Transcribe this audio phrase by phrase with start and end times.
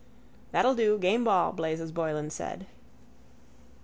[0.51, 2.65] —That'll do, game ball, Blazes Boylan said.